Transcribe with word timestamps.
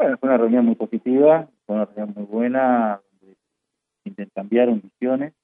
Bueno, 0.00 0.16
fue 0.16 0.30
una 0.30 0.38
reunión 0.38 0.64
muy 0.64 0.76
positiva, 0.76 1.46
fue 1.66 1.76
una 1.76 1.84
reunión 1.84 2.14
muy 2.16 2.24
buena, 2.24 3.02
donde 3.20 3.36
intercambiaron 4.04 4.80
visiones. 4.80 5.34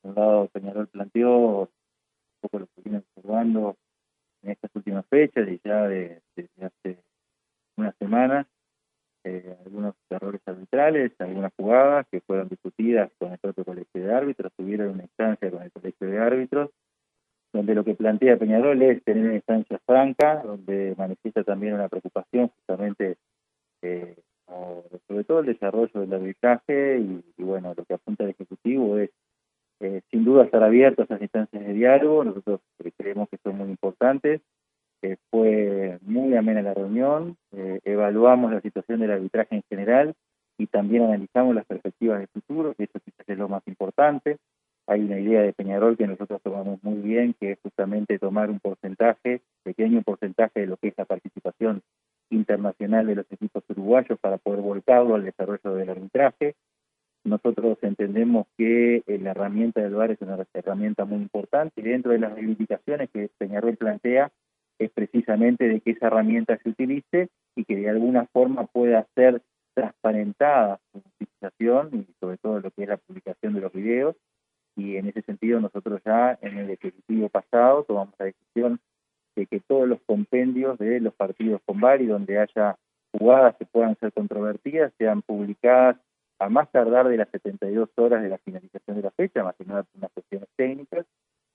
Por 0.00 0.12
un 0.12 0.14
lado, 0.14 0.48
Peñarol 0.48 0.88
planteó 0.88 1.28
un 1.28 1.68
poco 2.40 2.60
lo 2.60 2.66
que 2.68 2.80
viene 2.82 3.00
observando 3.00 3.76
en 4.40 4.52
estas 4.52 4.70
últimas 4.74 5.04
fechas 5.10 5.46
y 5.46 5.60
ya 5.62 5.86
desde 5.88 6.48
hace 6.62 7.02
unas 7.76 7.94
semanas, 7.98 8.46
eh, 9.24 9.58
algunos 9.66 9.94
errores 10.08 10.40
arbitrales, 10.46 11.12
algunas 11.18 11.52
jugadas 11.54 12.06
que 12.10 12.22
fueron 12.22 12.48
discutidas 12.48 13.12
con 13.18 13.32
el 13.32 13.38
propio 13.40 13.66
colegio 13.66 14.02
de 14.02 14.14
árbitros, 14.14 14.54
tuvieron 14.56 14.88
una 14.88 15.02
instancia 15.02 15.50
con 15.50 15.62
el 15.64 15.70
colegio 15.70 16.06
de 16.06 16.18
árbitros, 16.18 16.70
donde 17.52 17.74
lo 17.74 17.84
que 17.84 17.94
plantea 17.94 18.38
Peñarol 18.38 18.80
es 18.80 19.04
tener 19.04 19.26
una 19.26 19.34
instancia 19.34 19.78
franca, 19.84 20.42
donde 20.42 20.94
manifiesta 20.96 21.44
también 21.44 21.74
una 21.74 21.90
preocupación 21.90 22.48
justamente 22.48 23.18
todo 25.24 25.40
el 25.40 25.46
desarrollo 25.46 26.00
del 26.00 26.12
arbitraje 26.12 26.98
y, 26.98 27.42
bueno, 27.42 27.74
lo 27.76 27.84
que 27.84 27.94
apunta 27.94 28.24
el 28.24 28.30
Ejecutivo 28.30 28.98
es 28.98 29.10
eh, 29.80 30.00
sin 30.10 30.24
duda 30.24 30.44
estar 30.44 30.62
abierto 30.62 31.02
a 31.02 31.04
esas 31.04 31.20
instancias 31.20 31.66
de 31.66 31.72
diálogo, 31.72 32.24
nosotros 32.24 32.60
creemos 32.96 33.28
que 33.28 33.38
son 33.38 33.58
muy 33.58 33.68
importantes, 33.68 34.40
eh, 35.02 35.16
fue 35.30 35.98
muy 36.02 36.36
amena 36.36 36.62
la 36.62 36.74
reunión, 36.74 37.36
evaluamos 37.84 38.52
la 38.52 38.60
situación 38.60 39.00
del 39.00 39.10
arbitraje 39.10 39.56
en 39.56 39.62
general 39.68 40.14
y 40.58 40.66
también 40.68 41.02
analizamos 41.02 41.54
las 41.54 41.66
perspectivas 41.66 42.20
de 42.20 42.28
futuro, 42.28 42.74
que 42.74 42.84
eso 42.84 43.00
quizás 43.04 43.28
es 43.28 43.38
lo 43.38 43.48
más 43.48 43.66
importante. 43.66 44.38
Hay 44.86 45.00
una 45.00 45.18
idea 45.18 45.42
de 45.42 45.52
Peñarol 45.52 45.96
que 45.96 46.06
nosotros 46.06 46.40
tomamos 46.42 46.82
muy 46.82 47.00
bien, 47.00 47.34
que 47.38 47.52
es 47.52 47.58
justamente 47.62 48.18
tomar 48.18 48.50
un 48.50 48.60
porcentaje, 48.60 49.42
pequeño 49.62 50.02
porcentaje 50.02 50.60
de 50.60 50.66
lo 50.66 50.76
que 50.76 50.88
es 50.88 50.94
la 50.96 51.04
participación 51.04 51.82
internacional 52.32 53.06
de 53.06 53.16
los 53.16 53.26
equipos 53.30 53.62
uruguayos 53.68 54.18
para 54.18 54.38
poder 54.38 54.60
volcarlo 54.60 55.14
al 55.14 55.24
desarrollo 55.24 55.74
del 55.74 55.90
arbitraje. 55.90 56.54
Nosotros 57.24 57.78
entendemos 57.82 58.46
que 58.56 59.02
eh, 59.06 59.18
la 59.20 59.30
herramienta 59.30 59.80
del 59.80 59.94
VAR 59.94 60.10
es 60.10 60.20
una 60.20 60.44
herramienta 60.54 61.04
muy 61.04 61.18
importante 61.18 61.80
dentro 61.82 62.12
de 62.12 62.18
las 62.18 62.34
reivindicaciones 62.34 63.10
que 63.10 63.30
Peñarol 63.38 63.76
plantea 63.76 64.32
es 64.78 64.90
precisamente 64.90 65.68
de 65.68 65.80
que 65.80 65.92
esa 65.92 66.08
herramienta 66.08 66.58
se 66.58 66.70
utilice 66.70 67.28
y 67.54 67.64
que 67.64 67.76
de 67.76 67.90
alguna 67.90 68.26
forma 68.32 68.66
pueda 68.66 69.06
ser 69.14 69.42
transparentada 69.74 70.80
su 70.90 70.98
utilización 70.98 71.90
y 71.92 72.12
sobre 72.18 72.38
todo 72.38 72.60
lo 72.60 72.70
que 72.70 72.82
es 72.82 72.88
la 72.88 72.96
publicación 72.96 73.54
de 73.54 73.60
los 73.60 73.72
videos 73.72 74.16
y 74.76 74.96
en 74.96 75.08
ese 75.08 75.22
sentido 75.22 75.60
nosotros 75.60 76.00
ya 76.04 76.38
en 76.40 76.58
el 76.58 76.70
ejecutivo 76.70 77.28
pasado 77.28 77.84
tomamos 77.84 78.14
la 78.18 78.26
decisión 78.26 78.80
de 79.36 79.46
que 79.46 79.60
todos 79.60 79.88
los 79.88 80.00
compendios 80.02 80.78
de 80.78 81.00
los 81.00 81.14
partidos 81.14 81.60
con 81.64 81.80
VAR 81.80 82.04
donde 82.06 82.38
haya 82.38 82.76
jugadas 83.12 83.56
que 83.56 83.66
puedan 83.66 83.96
ser 83.98 84.12
controvertidas 84.12 84.92
sean 84.98 85.22
publicadas 85.22 85.96
a 86.38 86.48
más 86.48 86.70
tardar 86.70 87.08
de 87.08 87.16
las 87.16 87.28
72 87.30 87.90
horas 87.96 88.22
de 88.22 88.28
la 88.28 88.38
finalización 88.38 88.96
de 88.96 89.02
la 89.02 89.10
fecha, 89.12 89.44
más 89.44 89.54
que 89.56 89.64
nada 89.64 89.84
por 89.84 89.98
unas 89.98 90.10
cuestiones 90.12 90.48
técnicas, 90.56 91.06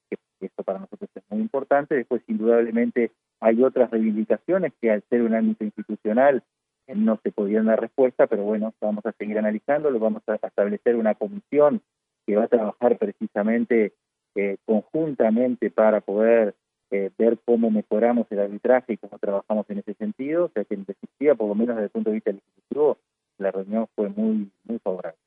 que 0.10 0.46
esto 0.46 0.64
para 0.64 0.80
nosotros 0.80 1.10
es 1.14 1.24
muy 1.30 1.42
importante. 1.42 1.96
Después, 1.96 2.22
indudablemente, 2.28 3.12
hay 3.42 3.62
otras 3.64 3.92
reivindicaciones 3.92 4.74
que 4.80 4.92
al 4.92 5.04
ser 5.10 5.24
un 5.24 5.34
ámbito 5.34 5.66
institucional 5.66 6.44
no 6.88 7.20
se 7.22 7.32
podían 7.32 7.66
dar 7.66 7.82
respuesta, 7.82 8.28
pero 8.28 8.44
bueno, 8.44 8.74
vamos 8.80 9.06
a 9.06 9.12
seguir 9.14 9.38
analizándolo, 9.38 10.00
vamos 10.00 10.24
a 10.28 10.36
establecer 10.36 10.96
una 10.96 11.16
comisión 11.16 11.82
que 12.26 12.38
va 12.38 12.46
a 12.46 12.48
trabajar 12.48 12.98
precisamente 12.98 13.94
eh, 14.36 14.58
conjuntamente 14.66 15.70
para 15.70 16.00
poder 16.02 16.56
eh, 16.92 17.12
ver 17.18 17.38
cómo 17.44 17.70
mejoramos 17.70 18.28
el 18.30 18.40
arbitraje 18.40 18.94
y 18.94 18.98
cómo 18.98 19.18
trabajamos 19.20 19.70
en 19.70 19.80
ese 19.80 19.94
sentido, 19.96 20.46
o 20.46 20.50
sea 20.50 20.64
que 20.64 20.76
en 20.76 20.86
definitiva, 20.86 21.36
por 21.36 21.48
lo 21.50 21.56
menos 21.56 21.76
desde 21.76 21.86
el 21.86 21.92
punto 21.92 22.10
de 22.10 22.16
vista 22.16 22.32
del 22.32 22.40
Ejecutivo, 22.40 22.98
la 23.38 23.52
reunión 23.52 23.88
fue 23.96 24.10
muy 24.10 24.50
muy 24.66 24.80
favorable. 24.80 25.18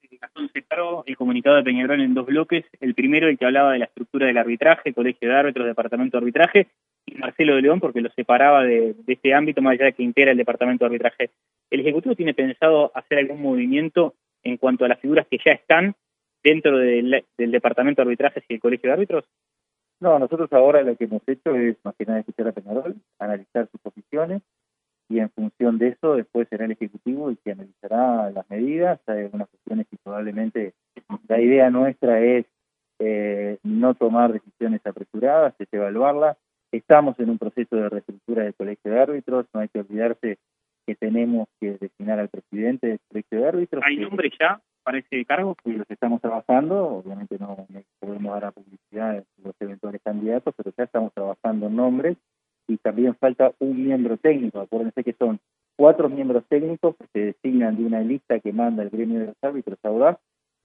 El 1.07 1.17
comunicado 1.17 1.57
de 1.57 1.63
Peñarol 1.63 2.01
en 2.01 2.15
dos 2.15 2.27
bloques, 2.27 2.65
el 2.81 2.95
primero 2.95 3.29
el 3.29 3.39
que 3.39 3.47
hablaba 3.47 3.73
de 3.73 3.79
la 3.79 3.85
estructura 3.87 4.27
del 4.27 4.39
arbitraje, 4.39 4.93
colegio 4.93 5.29
de 5.29 5.35
árbitros, 5.35 5.67
departamento 5.67 6.17
de 6.17 6.23
arbitraje, 6.23 6.67
y 7.07 7.15
Marcelo 7.15 7.55
de 7.55 7.63
León 7.63 7.81
porque 7.81 8.01
lo 8.01 8.11
separaba 8.11 8.65
de, 8.65 8.95
de 8.95 9.13
este 9.13 9.35
ámbito 9.35 9.63
más 9.63 9.73
allá 9.73 9.87
de 9.87 9.93
que 9.93 10.03
integra 10.03 10.33
el 10.33 10.39
departamento 10.39 10.85
de 10.85 10.87
arbitraje. 10.87 11.31
¿El 11.71 11.81
Ejecutivo 11.81 12.15
tiene 12.15 12.35
pensado 12.35 12.91
hacer 12.95 13.19
algún 13.19 13.41
movimiento 13.41 14.15
en 14.43 14.57
cuanto 14.57 14.85
a 14.85 14.89
las 14.89 15.01
figuras 15.01 15.27
que 15.31 15.39
ya 15.45 15.53
están 15.53 15.95
dentro 16.43 16.79
del, 16.79 17.25
del 17.37 17.51
departamento 17.51 18.01
de 18.01 18.09
arbitraje 18.09 18.43
y 18.49 18.55
el 18.55 18.61
colegio 18.61 18.89
de 18.89 18.95
árbitros? 18.95 19.25
No, 20.01 20.19
nosotros 20.19 20.51
ahora 20.53 20.83
lo 20.83 20.97
que 20.97 21.05
hemos 21.05 21.23
hecho 21.27 21.55
es 21.55 21.77
más 21.85 21.95
que 21.95 22.07
nada 22.07 22.21
escuchar 22.21 22.49
a 22.49 22.53
Peñarol, 22.53 22.97
analizar 23.19 23.69
sus 23.71 23.81
posiciones 23.81 24.43
y 25.11 25.19
en 25.19 25.29
función 25.31 25.77
de 25.79 25.89
eso 25.89 26.15
después 26.15 26.49
será 26.49 26.65
el 26.65 26.73
Ejecutivo 26.73 27.31
y 27.31 27.37
que 27.37 27.53
analizará 27.53 28.31
las 28.31 28.49
medidas. 28.49 29.01
Hay 29.09 29.25
algunas 29.25 29.49
cuestiones 29.49 29.87
que 29.89 29.97
probablemente 30.03 30.73
la 31.29 31.41
idea 31.41 31.69
nuestra 31.69 32.21
es 32.21 32.47
eh, 33.01 33.59
no 33.65 33.95
tomar 33.95 34.33
decisiones 34.33 34.81
apresuradas, 34.87 35.55
es 35.59 35.69
evaluarlas. 35.73 36.37
Estamos 36.71 37.19
en 37.19 37.31
un 37.31 37.39
proceso 37.39 37.75
de 37.75 37.89
reestructura 37.89 38.45
del 38.45 38.55
colegio 38.55 38.93
de 38.93 39.01
árbitros, 39.01 39.47
no 39.53 39.61
hay 39.61 39.69
que 39.69 39.81
olvidarse 39.81 40.39
que 40.87 40.95
tenemos 40.95 41.49
que 41.61 41.77
designar 41.79 42.21
al 42.21 42.29
presidente 42.29 42.87
del 42.87 43.01
colegio 43.09 43.41
de 43.41 43.49
árbitros. 43.49 43.83
¿Hay 43.85 43.97
nombre 43.97 44.31
ya 44.39 44.61
para 44.85 44.99
ese 44.99 45.25
cargo? 45.25 45.57
Sí, 45.65 45.73
los 45.73 45.91
estamos 45.91 46.21
trabajando, 46.21 46.85
obviamente 46.87 47.37
no, 47.39 47.67
podemos 47.99 48.33
dar 48.33 48.45
a 48.45 48.53
publicidad 48.53 49.25
eventuales 49.61 50.01
candidatos, 50.03 50.55
pero 50.57 50.73
ya 50.77 50.85
estamos 50.85 51.13
trabajando 51.13 51.67
en 51.67 51.77
nombres 51.77 52.17
y 52.67 52.77
también 52.79 53.15
falta 53.17 53.53
un 53.59 53.85
miembro 53.85 54.17
técnico. 54.17 54.61
Acuérdense 54.61 55.03
que 55.05 55.13
son 55.15 55.39
cuatro 55.77 56.09
miembros 56.09 56.45
técnicos 56.49 56.97
que 56.97 57.07
se 57.13 57.19
designan 57.27 57.77
de 57.77 57.85
una 57.85 58.01
lista 58.01 58.41
que 58.41 58.53
manda 58.53 58.83
el 58.83 58.91
gremio 58.91 59.21
de 59.21 59.27
los 59.27 59.37
árbitros 59.43 59.79
Audaz 59.83 60.19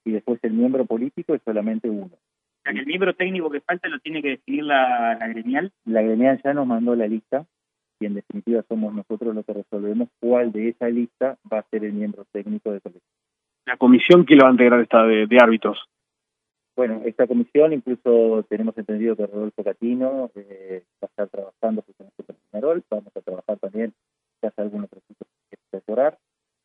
y 0.03 0.11
después 0.11 0.39
el 0.43 0.53
miembro 0.53 0.85
político 0.85 1.33
es 1.33 1.41
solamente 1.43 1.89
uno. 1.89 2.11
O 2.13 2.61
sea, 2.63 2.73
que 2.73 2.79
el 2.79 2.85
miembro 2.85 3.13
técnico 3.13 3.49
que 3.49 3.61
falta 3.61 3.87
lo 3.87 3.99
tiene 3.99 4.21
que 4.21 4.29
definir 4.29 4.63
la, 4.63 5.15
la 5.19 5.27
gremial. 5.27 5.71
La 5.85 6.01
gremial 6.01 6.41
ya 6.43 6.53
nos 6.53 6.67
mandó 6.67 6.95
la 6.95 7.07
lista 7.07 7.45
y 7.99 8.05
en 8.05 8.15
definitiva 8.15 8.63
somos 8.67 8.93
nosotros 8.93 9.33
los 9.33 9.45
que 9.45 9.53
resolvemos 9.53 10.09
cuál 10.19 10.51
de 10.51 10.69
esa 10.69 10.89
lista 10.89 11.37
va 11.51 11.59
a 11.59 11.69
ser 11.69 11.85
el 11.85 11.93
miembro 11.93 12.25
técnico 12.31 12.71
de 12.71 12.81
colegio 12.81 13.01
la 13.65 13.77
comisión 13.77 14.25
que 14.25 14.35
lo 14.35 14.43
va 14.43 14.49
a 14.49 14.51
integrar 14.51 14.79
esta 14.81 15.03
de, 15.03 15.37
árbitros. 15.41 15.77
Bueno, 16.75 17.01
esta 17.05 17.25
comisión 17.25 17.71
incluso 17.71 18.45
tenemos 18.49 18.77
entendido 18.77 19.15
que 19.15 19.25
Rodolfo 19.27 19.63
Catino 19.63 20.29
eh, 20.35 20.83
va 21.01 21.07
a 21.07 21.11
estar 21.11 21.29
trabajando 21.29 21.81
justamente 21.83 22.23
con 22.23 22.35
Peñarol, 22.51 22.83
vamos 22.89 23.15
a 23.15 23.21
trabajar 23.21 23.57
también 23.59 23.93
hace 24.41 24.61
algunos 24.61 24.89
procesos 24.89 25.27
que 25.49 25.57
mejorar, 25.71 26.17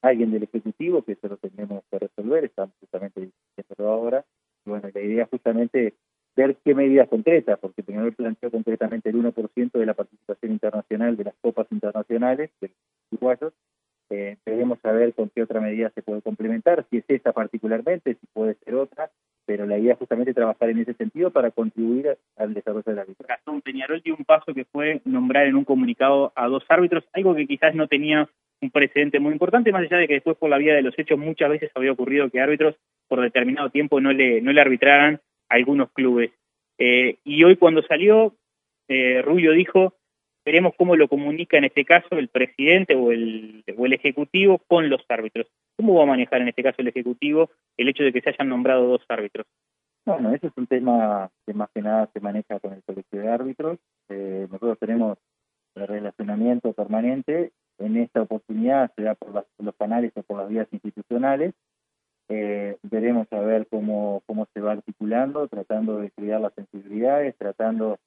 alguien 0.03 0.33
del 0.33 0.43
Ejecutivo, 0.43 1.03
que 1.03 1.13
eso 1.13 1.29
lo 1.29 1.37
tenemos 1.37 1.85
que 1.91 1.99
resolver, 1.99 2.45
estamos 2.45 2.75
justamente 2.81 3.31
diciéndolo 3.57 3.91
ahora, 3.91 4.25
y 4.67 4.71
bueno, 4.71 4.89
la 4.93 5.01
idea 5.01 5.25
es 5.25 5.31
justamente 5.31 5.95
ver 6.37 6.57
qué 6.65 6.75
medidas 6.75 7.09
concretas, 7.09 7.59
porque 7.61 7.83
Peñarol 7.83 8.13
planteó 8.13 8.51
concretamente 8.51 9.11
el 9.11 9.17
1% 9.17 9.73
de 9.73 9.87
la 9.87 9.95
participación 9.95 10.53
internacional 10.53 11.17
de 11.17 11.25
las 11.25 11.35
copas 11.41 11.67
internacionales 11.71 12.51
de 12.61 12.69
los 12.69 12.77
uruguayos, 13.13 13.53
eh, 14.11 14.37
debemos 14.45 14.81
saber 14.81 15.15
con 15.15 15.29
qué 15.31 15.43
otra 15.43 15.61
medida 15.61 15.91
se 15.91 16.03
puede 16.03 16.21
complementar, 16.23 16.85
si 16.91 16.99
es 16.99 17.05
esta 17.09 17.33
particularmente, 17.33 18.15
si 18.15 18.27
puede 18.33 18.55
ser 18.65 18.75
otra, 18.75 19.11
pero 19.51 19.67
la 19.67 19.79
idea 19.79 19.95
es 19.95 19.99
justamente 19.99 20.33
trabajar 20.33 20.71
en 20.71 20.79
ese 20.79 20.95
sentido 20.95 21.33
para 21.33 21.51
contribuir 21.51 22.17
al 22.37 22.55
desarrollo 22.55 22.85
de 22.87 22.95
la 22.95 23.03
vida. 23.03 23.17
Gastón 23.27 23.61
Peñarol 23.63 24.01
dio 24.01 24.15
un 24.15 24.25
paso 24.25 24.55
que 24.55 24.65
fue 24.65 25.01
nombrar 25.05 25.49
en 25.49 25.57
un 25.57 25.65
comunicado 25.65 26.33
a 26.37 26.47
dos 26.47 26.63
árbitros, 26.69 27.03
algo 27.13 27.35
que 27.35 27.49
quizás 27.49 27.75
no 27.75 27.89
tenía 27.89 28.29
un 28.61 28.71
precedente 28.71 29.19
muy 29.19 29.33
importante, 29.33 29.73
más 29.73 29.83
allá 29.83 29.97
de 29.97 30.07
que 30.07 30.15
después 30.15 30.37
por 30.37 30.51
la 30.51 30.59
vía 30.59 30.77
de 30.77 30.83
los 30.83 30.97
hechos 30.97 31.19
muchas 31.19 31.51
veces 31.51 31.73
había 31.75 31.91
ocurrido 31.91 32.31
que 32.31 32.41
árbitros 32.41 32.77
por 33.09 33.21
determinado 33.21 33.71
tiempo 33.71 34.01
no 34.01 34.13
le, 34.13 34.41
no 34.41 34.53
le 34.53 34.61
arbitraran 34.61 35.21
a 35.49 35.55
algunos 35.57 35.91
clubes. 35.91 36.31
Eh, 36.79 37.17
y 37.25 37.43
hoy 37.43 37.57
cuando 37.57 37.83
salió, 37.83 38.37
eh, 38.87 39.21
Rubio 39.21 39.51
dijo, 39.51 39.95
veremos 40.45 40.75
cómo 40.77 40.95
lo 40.95 41.09
comunica 41.09 41.59
en 41.59 41.65
este 41.65 41.85
caso 41.85 42.07
el 42.13 42.29
presidente 42.29 42.95
o 42.95 43.11
el, 43.11 43.65
o 43.77 43.85
el 43.85 43.95
Ejecutivo 43.95 44.59
con 44.69 44.89
los 44.89 45.03
árbitros. 45.09 45.49
¿Cómo 45.81 45.95
va 45.95 46.03
a 46.03 46.07
manejar 46.07 46.43
en 46.43 46.49
este 46.49 46.63
caso 46.63 46.83
el 46.83 46.89
Ejecutivo 46.89 47.49
el 47.79 47.89
hecho 47.89 48.03
de 48.03 48.13
que 48.13 48.21
se 48.21 48.29
hayan 48.29 48.51
nombrado 48.51 48.87
dos 48.87 49.03
árbitros? 49.09 49.47
Bueno, 50.05 50.31
ese 50.35 50.49
es 50.49 50.53
un 50.55 50.67
tema 50.67 51.31
que 51.47 51.55
más 51.55 51.71
que 51.71 51.81
nada 51.81 52.07
se 52.13 52.21
maneja 52.21 52.61
con 52.61 52.75
el 52.75 52.83
colegio 52.83 53.19
de 53.19 53.29
árbitros. 53.29 53.79
Eh, 54.11 54.47
nosotros 54.51 54.79
tenemos 54.79 55.17
el 55.77 55.89
relacionamiento 55.89 56.75
permanente. 56.75 57.53
En 57.79 57.97
esta 57.97 58.21
oportunidad 58.21 58.93
se 58.95 59.05
da 59.05 59.15
por, 59.15 59.33
los 59.33 59.75
canales 59.77 60.13
o 60.17 60.23
por 60.23 60.37
las 60.37 60.51
vías 60.51 60.69
institucionales. 60.71 61.55
Eh, 62.29 62.77
veremos 62.83 63.27
a 63.33 63.41
ver 63.41 63.67
cómo, 63.71 64.23
cómo 64.27 64.47
se 64.53 64.61
va 64.61 64.73
articulando, 64.73 65.49
tratando 65.49 65.97
de 65.97 66.11
cuidar 66.11 66.43
las 66.43 66.53
sensibilidades, 66.53 67.39
tratando 67.39 67.99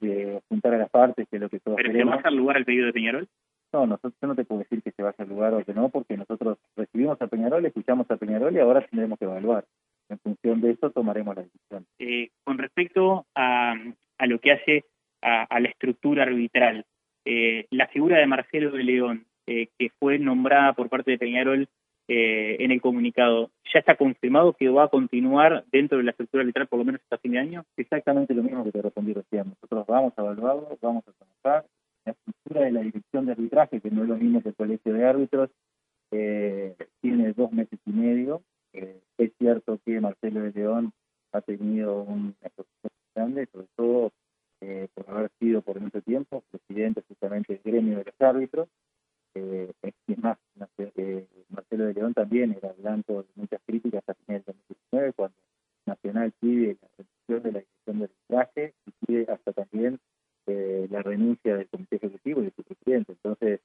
de 0.00 0.42
juntar 0.48 0.74
a 0.74 0.78
las 0.78 0.90
partes, 0.90 1.28
que 1.30 1.36
es 1.36 1.42
lo 1.42 1.48
que 1.48 1.60
todos 1.60 1.76
¿Pero 1.76 1.92
queremos. 1.92 2.10
¿Pero 2.10 2.22
se 2.22 2.24
va 2.24 2.28
a 2.28 2.32
dar 2.32 2.36
lugar 2.36 2.56
al 2.56 2.64
pedido 2.64 2.86
de 2.86 2.92
Peñarol? 2.92 3.28
No, 3.72 3.86
nosotros 3.86 4.14
yo 4.20 4.26
no 4.26 4.34
te 4.34 4.44
puedo 4.44 4.60
decir 4.60 4.82
que 4.82 4.90
se 4.90 5.02
vaya 5.02 5.16
al 5.18 5.28
lugar 5.28 5.54
o 5.54 5.64
que 5.64 5.72
no, 5.72 5.90
porque 5.90 6.16
nosotros 6.16 6.58
a 7.20 7.26
Peñarol, 7.26 7.64
escuchamos 7.64 8.10
a 8.10 8.16
Peñarol 8.16 8.54
y 8.54 8.58
ahora 8.58 8.86
tendremos 8.86 9.18
que 9.18 9.24
evaluar. 9.24 9.64
En 10.08 10.18
función 10.18 10.60
de 10.60 10.72
eso 10.72 10.90
tomaremos 10.90 11.36
la 11.36 11.42
decisión. 11.42 11.86
Eh, 11.98 12.30
con 12.44 12.58
respecto 12.58 13.26
a, 13.34 13.74
a, 14.18 14.26
lo 14.26 14.40
que 14.40 14.52
hace 14.52 14.84
a, 15.22 15.44
a 15.44 15.60
la 15.60 15.68
estructura 15.68 16.24
arbitral, 16.24 16.84
eh, 17.24 17.66
la 17.70 17.86
figura 17.88 18.18
de 18.18 18.26
Marcelo 18.26 18.70
de 18.70 18.82
León, 18.82 19.26
eh, 19.46 19.68
que 19.78 19.90
fue 19.98 20.18
nombrada 20.18 20.72
por 20.72 20.88
parte 20.88 21.10
de 21.10 21.18
Peñarol 21.18 21.68
eh, 22.08 22.56
en 22.60 22.70
el 22.70 22.80
comunicado, 22.80 23.50
¿ya 23.72 23.80
está 23.80 23.96
confirmado 23.96 24.52
que 24.54 24.68
va 24.68 24.84
a 24.84 24.88
continuar 24.88 25.64
dentro 25.70 25.98
de 25.98 26.04
la 26.04 26.10
estructura 26.10 26.42
literal 26.42 26.66
por 26.68 26.78
lo 26.78 26.84
menos 26.84 27.00
hasta 27.02 27.18
fin 27.18 27.32
de 27.32 27.38
año? 27.38 27.64
Exactamente 27.76 28.34
lo 28.34 28.42
mismo 28.42 28.64
que 28.64 28.72
te 28.72 28.82
respondí 28.82 29.12
recién. 29.12 29.48
Nosotros 29.48 29.86
vamos 29.86 30.12
a 30.16 30.22
evaluarlo, 30.22 30.76
vamos 30.80 31.04
a 31.06 31.12
trabajar. 31.12 31.66
La 32.04 32.12
estructura 32.12 32.62
de 32.62 32.72
la 32.72 32.80
dirección 32.80 33.26
de 33.26 33.32
arbitraje, 33.32 33.80
que 33.80 33.90
no 33.90 34.02
es 34.02 34.08
lo 34.08 34.16
mismo 34.16 34.42
que 34.42 34.48
el 34.48 34.54
colegio 34.54 34.92
de 34.92 35.04
árbitros, 35.04 35.50
eh, 36.10 36.76
tiene 37.00 37.32
dos 37.32 37.52
meses 37.52 37.78
y 37.86 37.90
medio. 37.90 38.42
es 38.72 39.32
cierto 39.38 39.78
que 39.84 40.00
Marcelo 40.00 40.42
de 40.42 40.52
León 40.52 40.92
ha 41.32 41.40
tenido 41.40 42.02
una 42.02 42.32
exposición 42.42 42.92
grande, 43.14 43.46
sobre 43.52 43.66
todo 43.76 44.12
eh, 44.60 44.88
por 44.94 45.08
haber 45.10 45.30
sido 45.38 45.62
por 45.62 45.80
mucho 45.80 46.00
tiempo 46.02 46.42
presidente 46.50 47.02
justamente 47.08 47.54
del 47.54 47.62
gremio 47.72 47.98
de 47.98 48.04
los 48.04 48.20
árbitros. 48.20 48.68
Eh, 49.34 49.72
es 50.06 50.18
más, 50.18 50.38
eh, 50.78 51.26
Marcelo 51.48 51.86
de 51.86 51.94
León 51.94 52.14
también 52.14 52.56
era 52.60 52.72
blanco 52.72 53.22
de 53.22 53.28
muchas 53.36 53.60
críticas 53.64 54.02
a 54.08 54.14
finales 54.14 54.44
de 54.46 54.52
2019 54.52 55.12
cuando 55.12 55.36
Nacional 55.86 56.32
pide 56.40 56.76
la 56.80 56.88
reducción 56.98 57.42
de 57.42 57.52
la 57.52 57.58
dirección 57.60 57.98
del 57.98 58.10
arbitraje 58.10 58.74
y 58.86 59.06
pide 59.06 59.32
hasta 59.32 59.52
también 59.52 59.98
eh, 60.46 60.88
la 60.90 61.02
renuncia 61.02 61.56
del 61.56 61.68
comité 61.68 61.96
ejecutivo 61.96 62.40
y 62.40 62.46
de 62.46 62.52
su 62.52 62.62
presidente. 62.62 63.12
Entonces, 63.12 63.60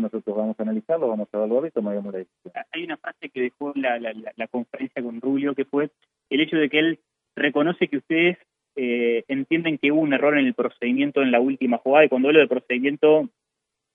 nosotros 0.00 0.36
vamos 0.36 0.58
a 0.58 0.62
analizarlo, 0.62 1.08
vamos 1.08 1.28
a 1.32 1.36
evaluarlo 1.36 1.68
y 1.68 1.72
tomaremos 1.72 2.12
la 2.12 2.18
decisión. 2.20 2.52
Hay 2.72 2.84
una 2.84 2.96
frase 2.96 3.28
que 3.28 3.42
dejó 3.42 3.72
la, 3.74 3.98
la, 3.98 4.12
la 4.34 4.46
conferencia 4.48 5.02
con 5.02 5.20
Rubio 5.20 5.54
que 5.54 5.64
fue 5.64 5.90
el 6.30 6.40
hecho 6.40 6.56
de 6.56 6.68
que 6.68 6.78
él 6.78 6.98
reconoce 7.36 7.88
que 7.88 7.98
ustedes 7.98 8.38
eh, 8.76 9.24
entienden 9.28 9.78
que 9.78 9.90
hubo 9.90 10.00
un 10.00 10.12
error 10.12 10.38
en 10.38 10.46
el 10.46 10.54
procedimiento 10.54 11.22
en 11.22 11.32
la 11.32 11.40
última 11.40 11.78
jugada 11.78 12.04
y 12.04 12.08
cuando 12.08 12.28
hablo 12.28 12.40
de 12.40 12.46
procedimiento 12.46 13.28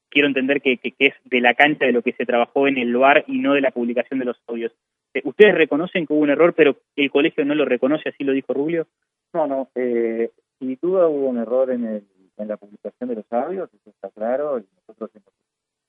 quiero 0.09 0.27
entender 0.27 0.61
que, 0.61 0.77
que, 0.77 0.93
es 0.99 1.13
de 1.23 1.41
la 1.41 1.53
cancha 1.53 1.85
de 1.85 1.91
lo 1.91 2.01
que 2.01 2.13
se 2.13 2.25
trabajó 2.25 2.67
en 2.67 2.77
el 2.77 2.95
VAR 2.95 3.23
y 3.27 3.39
no 3.39 3.53
de 3.53 3.61
la 3.61 3.71
publicación 3.71 4.19
de 4.19 4.25
los 4.25 4.37
audios. 4.47 4.71
Eh, 5.13 5.21
¿Ustedes 5.23 5.55
reconocen 5.55 6.05
que 6.05 6.13
hubo 6.13 6.21
un 6.21 6.29
error 6.29 6.53
pero 6.53 6.77
el 6.95 7.09
colegio 7.11 7.45
no 7.45 7.55
lo 7.55 7.65
reconoce, 7.65 8.09
así 8.09 8.23
lo 8.23 8.33
dijo 8.33 8.53
Rubio? 8.53 8.87
No, 9.33 9.47
no, 9.47 9.69
eh, 9.75 10.31
sin 10.59 10.77
duda 10.81 11.07
hubo 11.07 11.29
un 11.29 11.37
error 11.37 11.71
en, 11.71 11.85
el, 11.85 12.03
en 12.37 12.47
la 12.47 12.57
publicación 12.57 13.09
de 13.09 13.15
los 13.15 13.31
audios, 13.31 13.73
eso 13.73 13.89
está 13.89 14.09
claro, 14.09 14.59
y 14.59 14.65
nosotros 14.75 15.11
tenemos 15.11 15.33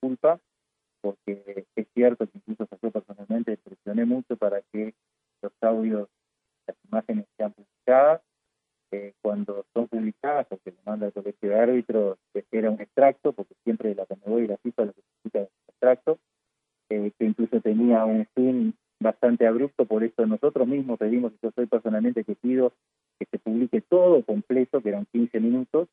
culpa, 0.05 0.39
porque 1.01 1.65
es 1.75 1.87
cierto 1.95 2.27
que 2.27 2.39
incluso 2.47 2.69
yo 2.83 2.91
personalmente 2.91 3.57
presioné 3.57 4.05
mucho 4.05 4.37
para 4.37 4.61
que 4.71 4.93
los 5.41 5.53
audios 5.63 6.09
las 6.67 6.77
imágenes 6.91 7.27
sean 7.39 7.53
publicadas. 7.53 8.21
Eh, 8.91 9.15
cuando 9.23 9.65
son 9.73 9.89
publicadas 9.89 10.47
o 10.51 10.59
que 10.59 10.73
manda 10.85 11.07
el 11.07 11.13
colegio 11.13 11.49
de 11.49 11.59
árbitros, 11.59 12.19
era 12.53 12.71
un 12.71 12.81
extracto, 12.81 13.33
porque 13.33 13.55
siempre 13.65 13.95
la 13.95 14.07
Conmebol 14.07 14.45
y 14.45 14.47
la 14.47 14.59
FIFA 14.59 14.85
lo 14.85 14.93
que 14.93 15.03
significa 15.03 15.41
es 15.41 15.49
un 15.49 15.71
extracto, 15.71 16.19
eh, 16.91 17.11
que 17.19 17.25
incluso 17.25 17.61
tenía 17.61 18.05
un 18.05 18.27
fin 18.35 18.75
bastante 19.01 19.47
abrupto, 19.47 19.87
por 19.87 20.05
eso 20.05 20.27
nosotros 20.27 20.69
mismos 20.69 20.99
pedimos, 20.99 21.33
y 21.33 21.39
yo 21.43 21.51
soy 21.57 21.67
personalmente 21.67 22.25
que 22.25 22.37
pido 22.37 22.73
que 23.19 23.27
se 23.31 23.39
publique 23.39 23.81
todo 23.81 24.23
completo, 24.25 24.81
que 24.81 24.91
eran 24.91 25.07
15 25.07 25.41
minutos, 25.41 25.89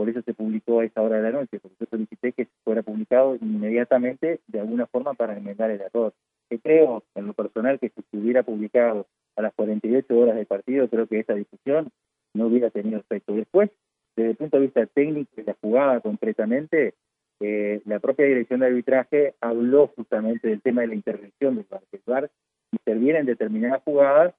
por 0.00 0.08
eso 0.08 0.22
se 0.22 0.32
publicó 0.32 0.80
a 0.80 0.86
esa 0.86 1.02
hora 1.02 1.16
de 1.18 1.24
la 1.24 1.30
noche, 1.30 1.60
porque 1.60 1.76
yo 1.78 1.86
solicité 1.90 2.32
que 2.32 2.48
fuera 2.64 2.82
publicado 2.82 3.36
inmediatamente 3.38 4.40
de 4.46 4.60
alguna 4.60 4.86
forma 4.86 5.12
para 5.12 5.36
enmendar 5.36 5.70
el 5.70 5.82
error. 5.82 6.14
Que 6.48 6.58
creo, 6.58 7.04
en 7.14 7.26
lo 7.26 7.34
personal, 7.34 7.78
que 7.78 7.90
si 7.90 8.00
se 8.10 8.16
hubiera 8.16 8.42
publicado 8.42 9.06
a 9.36 9.42
las 9.42 9.52
48 9.52 10.18
horas 10.18 10.36
del 10.36 10.46
partido, 10.46 10.88
creo 10.88 11.06
que 11.06 11.18
esa 11.18 11.34
discusión 11.34 11.90
no 12.32 12.46
hubiera 12.46 12.70
tenido 12.70 12.98
efecto. 12.98 13.34
Después, 13.34 13.68
desde 14.16 14.30
el 14.30 14.36
punto 14.38 14.56
de 14.56 14.62
vista 14.62 14.86
técnico 14.86 15.30
de 15.36 15.44
la 15.44 15.56
jugada 15.60 16.00
concretamente, 16.00 16.94
eh, 17.40 17.82
la 17.84 17.98
propia 17.98 18.24
dirección 18.24 18.60
de 18.60 18.68
arbitraje 18.68 19.34
habló 19.42 19.88
justamente 19.88 20.48
del 20.48 20.62
tema 20.62 20.80
de 20.80 20.86
la 20.86 20.94
intervención 20.94 21.56
del 21.56 21.66
VAR. 21.68 21.82
El 21.92 22.00
VAR 22.06 22.30
interviene 22.72 23.18
en 23.18 23.26
determinadas 23.26 23.82
jugadas, 23.82 24.34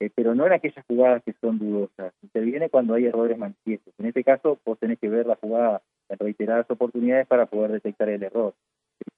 eh, 0.00 0.10
pero 0.14 0.34
no 0.34 0.46
en 0.46 0.52
aquellas 0.52 0.84
jugadas 0.86 1.22
que 1.24 1.34
son 1.40 1.58
dudosas. 1.58 2.12
Interviene 2.22 2.70
cuando 2.70 2.94
hay 2.94 3.06
errores 3.06 3.38
manifiestos. 3.38 3.94
En 3.98 4.06
este 4.06 4.24
caso, 4.24 4.58
vos 4.64 4.78
tenés 4.78 4.98
que 4.98 5.08
ver 5.08 5.26
la 5.26 5.36
jugada 5.36 5.82
en 6.08 6.18
reiteradas 6.18 6.70
oportunidades 6.70 7.26
para 7.26 7.46
poder 7.46 7.72
detectar 7.72 8.08
el 8.08 8.22
error 8.22 8.54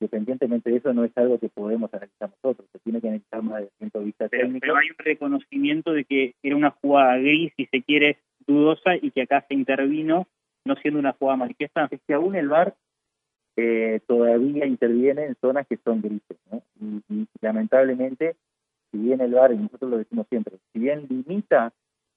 independientemente 0.00 0.70
de 0.70 0.76
eso, 0.76 0.92
no 0.92 1.04
es 1.04 1.16
algo 1.16 1.38
que 1.38 1.48
podemos 1.48 1.92
analizar 1.92 2.30
nosotros, 2.30 2.69
se 2.72 2.78
tiene 2.80 3.00
que 3.00 3.08
analizar 3.08 3.42
más 3.42 3.56
desde 3.56 3.70
el 3.70 3.78
punto 3.78 3.98
de 3.98 4.04
vista 4.04 4.28
técnico. 4.28 4.58
Pero 4.60 4.76
hay 4.76 4.90
un 4.90 4.98
reconocimiento 4.98 5.92
de 5.92 6.04
que 6.04 6.34
era 6.42 6.56
una 6.56 6.70
jugada 6.70 7.16
gris, 7.19 7.52
si 7.56 7.66
se 7.66 7.82
quiere, 7.82 8.19
dudosa, 8.46 8.96
y 9.00 9.10
que 9.10 9.22
acá 9.22 9.44
se 9.48 9.54
intervino, 9.54 10.26
no 10.64 10.76
siendo 10.76 11.00
una 11.00 11.12
jugada 11.12 11.36
manifiesta. 11.36 11.88
Es 11.90 12.00
que 12.06 12.14
aún 12.14 12.36
el 12.36 12.48
VAR 12.48 12.74
eh, 13.56 14.00
todavía 14.06 14.66
interviene 14.66 15.24
en 15.24 15.36
zonas 15.40 15.66
que 15.66 15.78
son 15.78 16.00
grises, 16.00 16.38
¿no? 16.50 16.62
y, 16.81 17.26
lamentablemente, 17.40 18.36
si 18.90 18.99
bien 18.99 19.20
el 19.20 19.35
VAR, 19.35 19.52
y 19.52 19.56
nosotros 19.56 19.90
lo 19.90 19.99
decimos 19.99 20.26
siempre, 20.29 20.56
si 20.73 20.79
bien 20.79 21.06
limita 21.08 21.73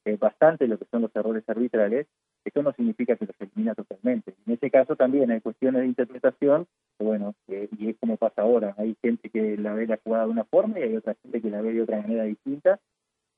eh, 0.06 0.18
bastante 0.18 0.68
lo 0.68 0.78
que 0.78 0.86
son 0.86 1.04
los 1.04 1.16
errores 1.16 1.44
arbitrales, 1.48 2.08
eso 2.44 2.64
no 2.64 2.72
significa 2.74 3.16
que 3.16 3.26
los 3.26 3.36
elimina 3.40 3.76
totalmente. 3.76 4.34
En 4.48 4.54
ese 4.54 4.72
caso 4.72 4.96
también 4.96 5.30
hay 5.30 5.42
cuestiones 5.42 5.82
de 5.82 5.88
interpretación, 5.88 6.66
bueno, 7.00 7.36
eh, 7.48 7.70
y 7.78 7.90
es 7.90 7.98
como 8.00 8.18
pasa 8.18 8.42
ahora, 8.42 8.74
hay 8.78 8.96
gente 9.02 9.30
que 9.30 9.58
la 9.58 9.74
ve 9.74 9.86
la 9.86 10.00
jugada 10.04 10.26
de 10.26 10.32
una 10.32 10.44
forma 10.46 10.80
y 10.80 10.84
hay 10.84 10.96
otra 10.96 11.16
gente 11.22 11.42
que 11.42 11.50
la 11.50 11.62
ve 11.62 11.74
de 11.74 11.84
otra 11.84 12.02
manera 12.02 12.24
distinta. 12.24 12.80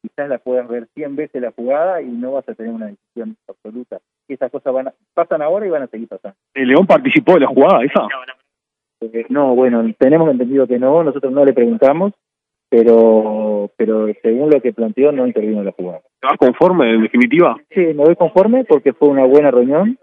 Quizás 0.02 0.28
la 0.28 0.38
puedas 0.38 0.68
ver 0.68 0.88
100 0.96 1.16
veces 1.16 1.42
la 1.42 1.52
jugada 1.52 2.02
y 2.02 2.08
no 2.08 2.34
vas 2.34 2.48
a 2.50 2.54
tener 2.56 2.74
una 2.74 2.88
decisión 2.88 3.38
absoluta. 3.48 4.00
Y 4.28 4.34
esas 4.34 4.52
cosas 4.52 4.74
van 4.74 4.92
pasan 5.14 5.42
ahora 5.42 5.66
y 5.66 5.70
van 5.70 5.84
a 5.84 5.88
seguir 5.88 6.10
pasando. 6.10 6.38
¿El 6.54 6.68
León 6.68 6.86
participó 6.86 7.36
de 7.36 7.42
la 7.42 7.48
jugada 7.48 7.84
esa? 7.84 8.08
Eh, 9.02 9.26
no, 9.30 9.56
bueno, 9.56 9.84
tenemos 9.98 10.30
entendido 10.30 10.68
que 10.68 10.80
no, 10.80 11.04
nosotros 11.04 11.32
no 11.32 11.44
le 11.46 11.54
preguntamos, 11.54 12.14
pero 12.74 13.70
pero 13.78 14.08
según 14.24 14.50
lo 14.50 14.60
que 14.60 14.74
planteó 14.74 15.12
no 15.12 15.28
intervino 15.28 15.60
en 15.60 15.66
la 15.66 15.74
jugada. 15.74 16.02
¿Te 16.20 16.28
vas 16.28 16.38
conforme 16.40 16.96
en 16.96 17.04
definitiva? 17.04 17.56
Sí, 17.70 17.82
me 17.82 18.04
voy 18.04 18.16
conforme 18.16 18.66
porque 18.66 18.94
fue 18.94 19.10
una 19.10 19.26
buena 19.26 19.52
reunión, 19.52 20.00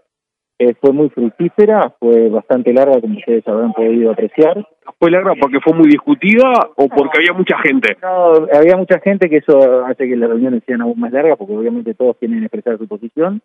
eh, 0.57 0.73
fue 0.79 0.93
muy 0.93 1.09
fructífera, 1.09 1.93
fue 1.99 2.29
bastante 2.29 2.71
larga 2.71 3.01
como 3.01 3.17
ustedes 3.17 3.45
habrán 3.45 3.73
podido 3.73 4.11
apreciar. 4.11 4.65
¿Fue 4.97 5.11
larga 5.11 5.33
porque 5.41 5.59
fue 5.59 5.73
muy 5.73 5.89
discutida 5.89 6.49
o 6.77 6.87
porque 6.87 7.17
había 7.17 7.33
mucha 7.33 7.57
gente? 7.57 7.97
No, 8.01 8.47
había 8.53 8.77
mucha 8.77 8.99
gente 8.99 9.29
que 9.29 9.37
eso 9.37 9.85
hace 9.85 10.07
que 10.07 10.15
las 10.15 10.29
reuniones 10.29 10.63
sean 10.65 10.81
aún 10.81 10.97
más 10.97 11.11
largas 11.11 11.37
porque 11.37 11.53
obviamente 11.53 11.93
todos 11.93 12.15
quieren 12.19 12.41
expresar 12.41 12.77
su 12.77 12.87
posición, 12.87 13.41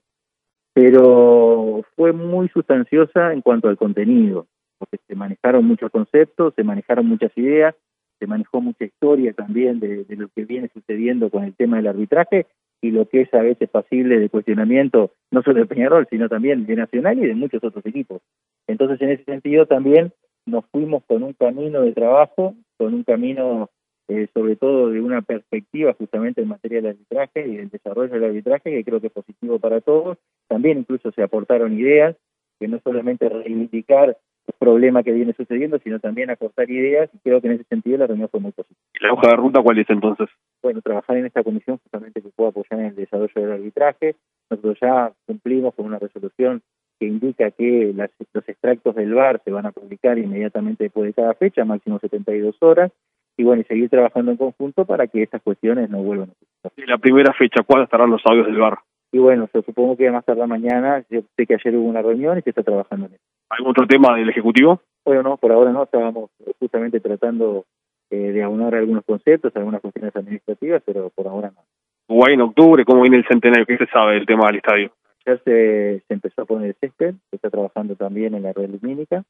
pero 0.72 1.82
fue 1.96 2.12
muy 2.12 2.49
sustanciosa 2.50 3.32
en 3.32 3.40
cuanto 3.40 3.69
al 3.69 3.76
contenido, 3.76 4.46
porque 4.79 4.99
se 5.08 5.17
manejaron 5.17 5.64
muchos 5.64 5.90
conceptos, 5.90 6.55
se 6.55 6.62
manejaron 6.62 7.08
muchas 7.08 7.37
ideas, 7.37 7.75
se 8.19 8.27
manejó 8.27 8.61
mucha 8.61 8.85
historia 8.85 9.32
también 9.32 9.81
de, 9.81 10.05
lo 10.08 10.29
que 10.29 10.44
viene 10.44 10.70
sucediendo 10.73 11.31
con 11.31 11.44
el 11.44 11.55
tema 11.55 11.77
del 11.77 11.89
arbitraje 11.89 12.46
y 12.81 12.91
lo 12.91 13.08
que 13.08 13.23
es 13.23 13.35
a 13.35 13.43
veces 13.43 13.69
pasible 13.69 14.19
de 14.19 14.29
cuestionamiento, 14.29 15.13
no 15.31 15.43
solo 15.43 15.61
de 15.61 15.67
Peñarol, 15.67 16.06
sino 16.11 16.29
también 16.29 16.67
de 16.67 16.77
Nacional 16.77 17.19
y 17.19 17.27
de 17.27 17.35
muchos 17.35 17.63
otros 17.65 17.85
equipos. 17.87 18.23
Entonces, 18.67 19.01
en 19.01 19.11
ese 19.11 19.25
sentido, 19.25 19.67
también 19.67 20.13
nos 20.44 20.65
fuimos 20.67 21.03
con 21.05 21.23
un 21.23 21.32
camino 21.32 21.82
de 21.82 21.93
trabajo, 21.93 22.55
con 22.77 22.94
un 22.94 23.03
camino 23.03 23.70
eh, 24.08 24.29
sobre 24.32 24.55
todo 24.55 24.91
de 24.91 25.01
una 25.01 25.20
perspectiva 25.23 25.93
justamente 25.94 26.41
en 26.41 26.49
materia 26.49 26.81
del 26.81 26.93
arbitraje 26.93 27.49
y 27.49 27.56
del 27.56 27.70
desarrollo 27.70 28.13
del 28.13 28.25
arbitraje, 28.25 28.70
que 28.70 28.85
creo 28.85 29.01
que 29.01 29.08
es 29.08 29.13
positivo 29.13 29.58
para 29.58 29.81
todos. 29.81 30.19
También 30.46 30.79
incluso 30.79 31.11
se 31.11 31.23
aportaron 31.23 31.79
ideas, 31.79 32.17
que 32.61 32.69
no 32.69 32.81
solamente 32.85 33.29
reivindicar 33.29 34.17
problema 34.53 35.03
que 35.03 35.12
viene 35.12 35.32
sucediendo, 35.32 35.79
sino 35.79 35.98
también 36.00 36.31
acortar 36.31 36.70
ideas 36.70 37.10
y 37.15 37.19
creo 37.19 37.41
que 37.41 37.48
en 37.48 37.55
ese 37.55 37.65
sentido 37.65 37.98
la 37.98 38.06
reunión 38.06 38.29
fue 38.29 38.41
muy 38.41 38.53
positiva. 38.53 38.81
¿La 39.00 39.12
hoja 39.12 39.29
de 39.29 39.36
ruta 39.36 39.62
cuál 39.62 39.79
es 39.79 39.91
entonces? 39.91 40.29
Bueno, 40.62 40.81
trabajar 40.82 41.17
en 41.17 41.26
esta 41.26 41.43
comisión 41.43 41.79
justamente 41.79 42.22
que 42.22 42.29
pueda 42.31 42.50
apoyar 42.50 42.81
en 42.81 42.86
el 42.86 42.96
desarrollo 42.96 43.32
del 43.34 43.53
arbitraje. 43.53 44.17
Nosotros 44.50 44.79
ya 44.81 45.12
cumplimos 45.26 45.74
con 45.74 45.86
una 45.86 45.98
resolución 45.98 46.62
que 46.98 47.06
indica 47.06 47.50
que 47.50 47.93
las, 47.94 48.10
los 48.32 48.48
extractos 48.48 48.94
del 48.94 49.15
VAR 49.15 49.41
se 49.44 49.50
van 49.50 49.67
a 49.67 49.72
publicar 49.72 50.19
inmediatamente 50.19 50.84
después 50.84 51.06
de 51.06 51.15
cada 51.15 51.34
fecha, 51.34 51.65
máximo 51.65 51.98
72 51.98 52.56
horas, 52.60 52.91
y 53.36 53.44
bueno, 53.44 53.62
y 53.62 53.65
seguir 53.65 53.91
trabajando 53.91 54.31
en 54.31 54.38
conjunto 54.38 54.86
para 54.86 55.06
que 55.06 55.22
estas 55.22 55.43
cuestiones 55.43 55.91
no 55.91 55.98
vuelvan 56.03 56.31
a 56.31 56.34
suceder. 56.34 56.88
La 56.88 56.98
primera 56.98 57.32
fecha, 57.34 57.62
¿cuándo 57.65 57.84
estarán 57.84 58.10
los 58.10 58.22
audios 58.24 58.46
del 58.46 58.58
VAR? 58.58 58.79
Y 59.13 59.19
bueno, 59.19 59.48
se 59.53 59.63
supongo 59.63 59.96
que 59.96 60.10
más 60.10 60.25
tarde 60.25 60.46
mañana, 60.46 61.05
yo 61.10 61.20
sé 61.36 61.46
que 61.46 61.55
ayer 61.55 61.77
hubo 61.77 61.89
una 61.89 62.03
reunión 62.03 62.39
y 62.39 62.43
se 62.43 62.51
está 62.51 62.63
trabajando 62.63 63.06
en 63.06 63.15
eso. 63.15 63.22
¿Algún 63.48 63.70
otro 63.70 63.86
tema 63.86 64.17
del 64.17 64.29
Ejecutivo? 64.29 64.81
Bueno, 65.05 65.22
no, 65.22 65.36
por 65.36 65.53
ahora 65.53 65.72
no, 65.72 65.84
estábamos 65.84 66.31
justamente 66.58 67.01
tratando 67.01 67.65
eh, 68.10 68.32
de 68.32 68.43
aunar 68.43 68.75
algunos 68.75 69.05
conceptos, 69.05 69.55
algunas 69.55 69.81
cuestiones 69.81 70.15
administrativas, 70.15 70.82
pero 70.84 71.10
por 71.10 71.29
ahora 71.29 71.53
no. 71.55 71.63
Uruguay 72.08 72.34
en 72.34 72.41
octubre, 72.41 72.84
¿cómo 72.84 73.03
viene 73.03 73.19
el 73.19 73.27
centenario? 73.27 73.67
¿Qué 73.67 73.79
se 73.79 73.86
sabe 73.86 74.15
del 74.15 74.27
tema 74.27 74.46
del 74.46 74.56
estadio? 74.56 74.91
Ya 75.25 75.36
se, 75.39 76.03
se 76.06 76.15
empezó 76.15 76.43
a 76.43 76.44
poner 76.44 76.69
el 76.69 76.77
césped, 76.81 77.15
se 77.31 77.36
está 77.36 77.51
trabajando 77.51 77.96
también 77.96 78.34
en 78.34 78.43
la 78.44 78.53
red 78.53 78.70
lumínica. 78.70 79.25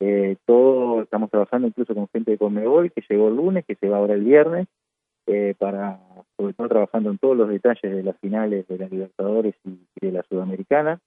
Eh, 0.00 0.36
todo, 0.46 1.02
estamos 1.02 1.30
trabajando 1.30 1.68
incluso 1.68 1.94
con 1.94 2.08
gente 2.08 2.32
de 2.32 2.38
Conmebol, 2.38 2.90
que 2.90 3.04
llegó 3.08 3.28
el 3.28 3.36
lunes, 3.36 3.64
que 3.64 3.76
se 3.76 3.88
va 3.88 3.98
ahora 3.98 4.14
el 4.14 4.24
viernes, 4.24 4.66
eh, 5.26 5.54
para, 5.58 6.00
sobre 6.42 6.54
todo 6.54 6.68
trabajando 6.68 7.10
en 7.10 7.18
todos 7.18 7.36
los 7.36 7.48
detalles 7.48 7.94
de 7.94 8.02
las 8.02 8.18
finales 8.18 8.66
de 8.66 8.78
la 8.78 8.88
Libertadores 8.88 9.54
y 9.64 9.78
de 10.00 10.12
la 10.12 10.22
Sudamericana. 10.24 10.98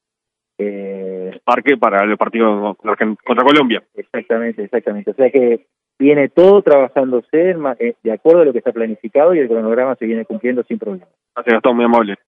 eh, 0.58 1.38
parque 1.44 1.76
para 1.76 2.06
el 2.06 2.18
partido 2.18 2.76
contra 2.76 3.44
Colombia. 3.44 3.84
Exactamente, 3.94 4.64
exactamente. 4.64 5.12
O 5.12 5.14
sea 5.14 5.30
que 5.30 5.66
viene 6.00 6.30
todo 6.30 6.62
trabajándose 6.62 7.56
eh, 7.80 7.96
de 8.02 8.12
acuerdo 8.12 8.42
a 8.42 8.46
lo 8.46 8.54
que 8.54 8.60
está 8.60 8.72
planificado 8.72 9.36
y 9.36 9.40
el 9.40 9.50
cronograma 9.50 9.96
se 9.96 10.06
viene 10.06 10.24
cumpliendo 10.24 10.64
sin 10.64 10.80
problema. 10.80 11.08
Gracias, 11.36 11.56
Gastón, 11.56 11.76
muy 11.76 11.86
amable. 11.86 12.16